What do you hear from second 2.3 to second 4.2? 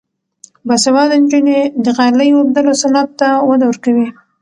اوبدلو صنعت ته وده ورکوي.